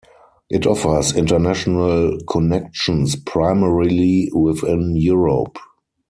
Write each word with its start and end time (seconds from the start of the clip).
It 0.49 0.65
offers 0.65 1.15
international 1.15 2.17
connections 2.27 3.15
primarily 3.17 4.31
within 4.33 4.95
Europe. 4.95 5.59